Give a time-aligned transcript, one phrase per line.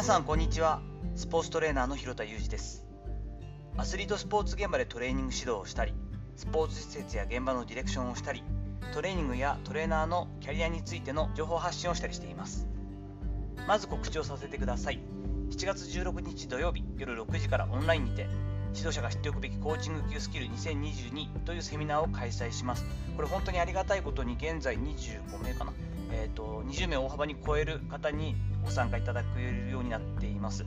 [0.00, 0.80] 皆さんこんにちは。
[1.14, 2.86] スポーツトレーナーの広田裕二です。
[3.76, 5.92] アスリートスポーツ現場でトレーニング指導をしたり
[6.36, 8.42] スポーツ施設や現場のディレクションをしたり
[8.94, 12.66] トレーニングやトレーナーのキャリアについての情報発信をしたりしています。
[13.68, 15.00] まず告知をさせてください。
[15.50, 18.22] 7月16日土曜日夜6時からオンラインにて
[18.74, 22.86] 指導者が知っておくべきコーチング級スキル2022というセミナーを開催します。
[23.16, 25.74] これ本当にありがたいことに現在25名かな。
[26.12, 30.64] えーと、20名を大幅に超える方にご参加いただけるようになっています。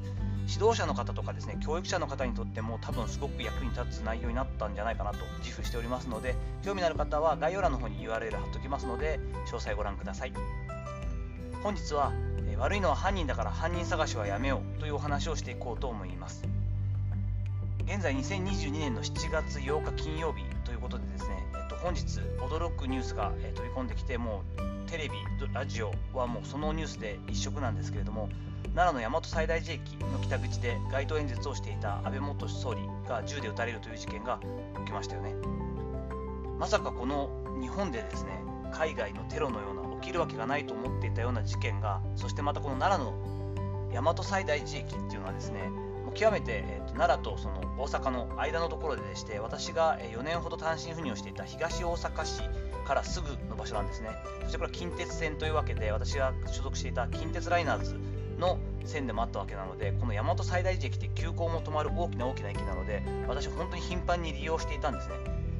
[0.47, 10.33] 指導者の方とかですね教育者の方にとっても多分すごく役に立つ内容になったんじゃないかなと自負しておりますので興味のある方は概要欄の方に URL 貼っておきますので詳細ご覧ください
[11.63, 12.11] 本日は、
[12.45, 16.44] え悪いのは犯人だから犯人探しはやめようというお話をしていこうと思います
[17.85, 20.44] 現在2022年の7月8日金曜日
[21.83, 25.15] 本日驚くニュースが、え飛び込んできてもうテレビ、
[25.53, 28.29] ラジオはもうそのニュースで一色なんですけれども、
[28.73, 34.39] 奈良の大和西大寺駅の北口で街頭演説をしていた安倍元総理が銃で撃たれるという事件が
[34.80, 35.35] 起きましたよね。
[36.58, 38.31] まさかこの日本でですね、
[38.71, 45.69] 海外のテロのような起きるわけがないと思っていたような事件が、そしてまたこの奈良の大和西大寺駅っていうのはですね、
[46.14, 52.42] 極めて、えーと、奈良とその大阪の間のところでして、私が4年ほど単身赴任をしていた東大阪市
[52.86, 54.09] からすぐの場所なんですね。
[54.44, 58.00] そしてこれは近鉄線というわけで、私が所属していた近鉄ライナーズ
[58.39, 65.16] の線でもあったわけなので、この大和西大寺駅って急行も止まる大きな大きな駅なので、私本当に頻繁に利用していたんですね。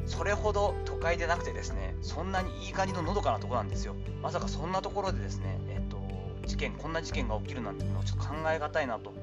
[0.06, 3.96] それほど都会でなくてですね、そんなにいい感じののどかなところなんですよ。
[4.22, 5.98] まさかそんなところでですね、えっと、
[6.46, 9.14] 事件、こんな事件が起きるなんていうのをちょっと考えがたいなと。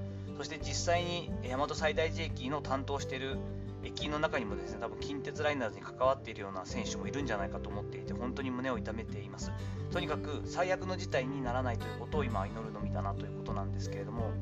[0.41, 3.37] そして実際に大和西大寺駅の担当している
[3.85, 9.53] 駅員の中にもですね多分近鉄ライナーズに関わっているような選手もいるんじゃないかと思っていて本当に胸を痛めています。
[9.93, 14.33] とにかく最悪の事態にならないということを今祈るのみだなということなんですけれども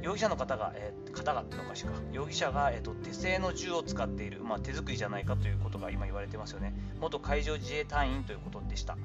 [0.00, 1.90] 容疑者の方が、えー、方がっていうのかしか。
[2.12, 6.72] 容疑者が、えーと、手製の銃を使っている、まあ、手作りじゃないかということが今言われてますよね。
[6.98, 8.96] 元海上自衛隊員ということでした。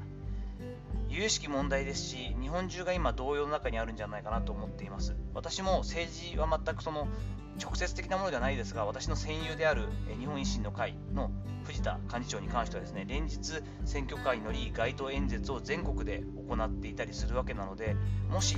[1.11, 5.13] 由々しき問題ですし日本中が今同様の中にあるんじゃないかなと思っています。
[5.33, 7.09] 私も政治は全くその
[7.61, 11.29] 直接的なものではないですが、私の戦友である日本維新の会の
[11.66, 13.38] 藤田幹事長に関してはですね、連日
[13.83, 17.97] 選挙会に乗り街頭演説を全国で行っていたりするわけなので、
[18.29, 18.55] もし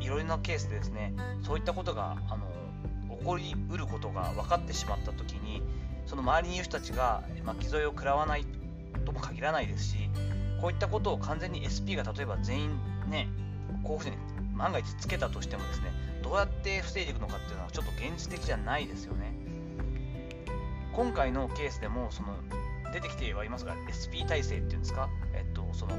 [0.00, 2.48] いろいろなケースでですね、そういったことがあの
[3.16, 5.62] 起こりうることが分かってしまったときに、
[6.06, 8.44] その周りにいる人たちが巻き添えを食らわない
[9.04, 10.10] とも限らないですし、
[10.62, 12.70] こういったことを完全に SP が例えば全員
[13.10, 13.28] ね、
[13.82, 14.16] こういうふうに
[14.54, 15.90] 万が一つけたとしてもですね、
[16.22, 19.34] どうやって防いでいくのかっていうのはちょっと現実的じゃないですよね。
[20.92, 22.36] 今回のケースでもその
[22.92, 25.96] 出てきてはいますが SP 体制っていうんですか、えっと、その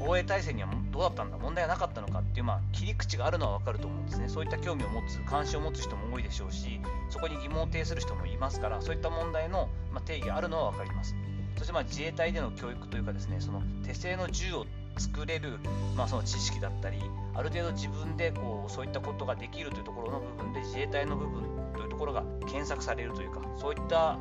[0.00, 4.28] 防衛体制にはどうだったんだ問題はなかったのかっていう、まあ、切り口があるのは分かると思うんですね。
[4.28, 11.14] そういった興味を持つ関心を持つ人も多いでしょうしそこに疑問を呈する人もいますからそういった問題の、ま定義があるのは分かります。
[11.56, 14.66] そしてまあ自衛隊での教育というかですねその手製の銃を
[14.98, 15.58] 作れる、
[15.96, 16.98] まあ、その知識だったり
[17.34, 21.42] ある程度自分でこうそういったことができるというところの部分で自衛隊の部分
[21.74, 24.18] というところが検索されるというかそういった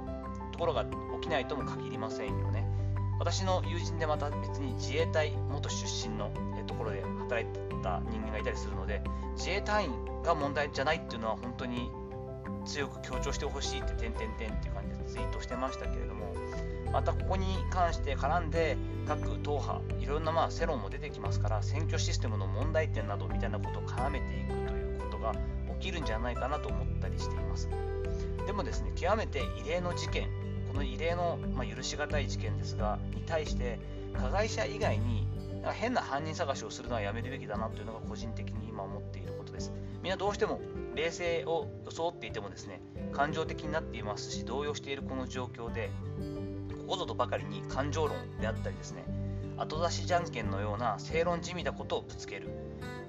[0.52, 2.66] ところが起きないとも限りませんよね。
[3.20, 6.32] 私の友人でまた別に自衛隊元出身の
[6.68, 7.52] ところで働い
[7.84, 9.02] た人間がいたりするので
[9.36, 9.92] 自衛隊員
[10.24, 11.92] が問題じゃないっていうのは本当に
[12.66, 16.34] 強く強調してほしいって点々点っていう感じでツイートしてましたけれども
[16.92, 18.78] またここに関して絡んで
[19.08, 25.34] 各党派いろんなまあ世論も出てきますから選挙システムの問題点などみたいなことを絡めていくということが
[25.80, 27.70] 起きるんじゃないかなと思ったりしています。
[28.46, 30.30] でもですね極めて異例の事件
[30.68, 33.80] この異例の、まあ、許し難い事件ですがに対して
[34.14, 35.28] 加害者以外に
[35.74, 39.72] 変な犯人探しをするのはやめるべきだなというのが個人的に今思っていることです。
[40.02, 40.62] みんなどうしても
[40.96, 45.90] 冷静を装っていてもですね感情的になっていますし動揺しているこの状況で
[46.90, 49.06] こぞとばかりに感情論であったりですね
[49.58, 52.50] 後出しじゃんけんのような正論じみたことをぶつける。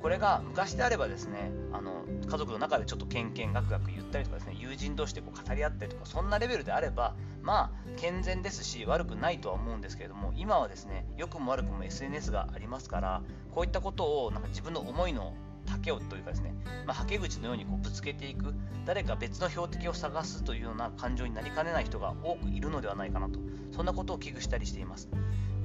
[0.03, 13.23] これが昔であればですねあの家族の中でちょっとけんけんがくがく言ったりとかですね友人同士でこう語り合ったりとかそんなレベルであればまあ健全ですし悪くないとは思うんですけれども今はですね良くも悪くも SNS がありますから
[13.53, 15.35] こういったことをなんか自分の思いの
[15.67, 16.55] 丈をというかですね、
[16.87, 18.55] まあ、はけ口のようにこうぶつけていく
[18.85, 23.39] 誰か別の標的を探すというような感情になりかねない人が多くいるのではないかなと
[23.73, 25.09] そんなことを危惧したりしています。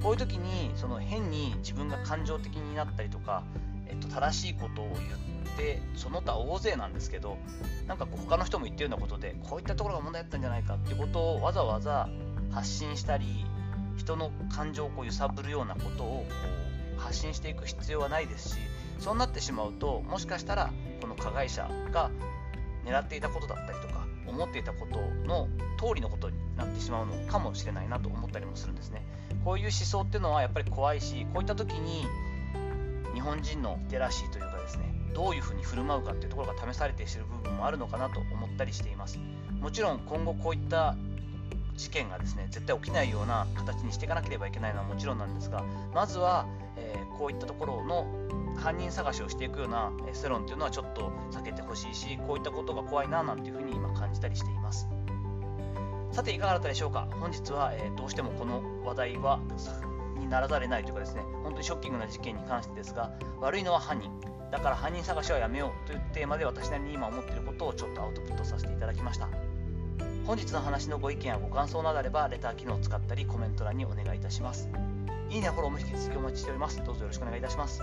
[0.02, 3.42] こういう時にその変に自分が感情的になったりとか、
[3.88, 7.38] えっと、正しいことを言ってその他大勢なんですけど
[7.86, 12.08] なんかこう他の人も言ってるようなことでこういったところが問題だったんじゃないかっていうことをわざわざ
[12.52, 13.26] 発信したり
[13.96, 16.26] 人の感情をこう揺さぶるようなことをこ
[16.98, 18.56] う発信していく必要はないですし
[18.98, 22.10] そうなってしまうともしかしたらこの加害者が
[22.84, 25.48] 狙っていたことだったりとか思っていたことの
[25.78, 29.04] 通りのことになってしまうのかもしれないなと思ったりもするんですね。
[29.44, 32.06] こういう思想っていうのはやっぱり怖いしこういった時に
[33.14, 39.18] 日本人のリテラシーというかですねどういうふうに振る舞うかっていうところが試されている部分もあるのかなと思ったりしています。
[39.60, 40.96] もちろん今後こういった
[41.76, 45.64] 事件がですね絶対起きないような形にしていかなければいけないのはもちろんなんですが
[45.94, 46.46] まずは、
[46.76, 48.06] えー、こういったところの
[48.56, 54.88] 犯人探しをしていくような世論っていうのはちょっと避けてほしいしこういったことが怖いななんていうふうに今感じたりしています。
[56.12, 57.08] さていかがだったでしょうか？
[57.20, 59.38] 本日は、えー、どうしてもこの話題は
[60.18, 64.10] にならざれないというかですね本当にショッキングな事件に関してですが悪いのは犯人。
[64.50, 69.28] だから犯人探しはやめようというテーマで私なりに今思っていることをちょっとアウトプットさせていただきました。
[70.26, 74.68] 本日の話のご意見やご感想などあればレター機能を使ったりコメント欄にお願いいたします。
[75.30, 76.82] いいねフォローも引き続きお待ちしております。
[76.84, 77.82] どうぞよろしくお願いいたします。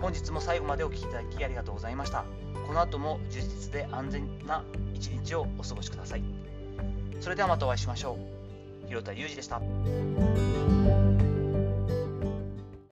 [0.00, 2.24] 本日も最後までお聴きいただきありがとうございました。
[2.66, 4.64] この後も充実で安全な
[4.94, 6.24] 一日をお過ごしください。
[7.20, 8.18] それではまたお会いしましょ
[8.84, 8.88] う。
[8.88, 9.60] 広田裕二でした。